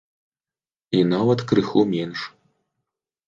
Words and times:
І 0.99 1.01
нават 1.11 1.39
крыху 1.51 1.81
менш. 1.93 2.19